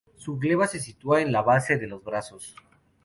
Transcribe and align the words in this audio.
Su 0.15 0.39
gleba 0.39 0.65
se 0.65 0.79
sitúa 0.79 1.21
en 1.21 1.31
la 1.31 1.43
base 1.43 1.77
de 1.77 1.85
los 1.85 2.03
brazos. 2.03 2.55